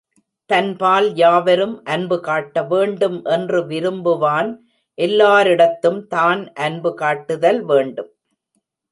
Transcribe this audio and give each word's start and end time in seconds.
தன்பால் 0.49 1.07
யாவரும் 1.15 1.75
அன்பு 1.85 2.17
காட்ட 2.19 2.63
வேண்டும் 2.63 3.19
என்று 3.25 3.59
விரும்புவான், 3.67 4.49
எல்லாரிடத்தும் 4.97 6.01
தான் 6.07 6.41
அன்பு 6.59 6.91
காட்டுதல் 6.93 7.61
வேண்டும். 7.63 8.09